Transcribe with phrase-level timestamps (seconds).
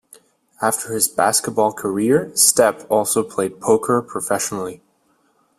[0.63, 4.81] After his basketball career, Stepp also played poker professionally.